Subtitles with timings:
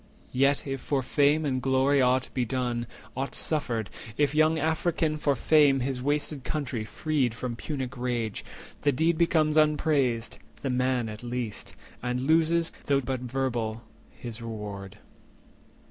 [0.33, 5.35] Yet, if for fame and glory aught be done, 100 Aught suffered—if young African for
[5.35, 8.43] fame His wasted country freed from Punic rage—
[8.81, 14.97] The deed becomes unpraised, the man at least, And loses, though but verbal, his reward.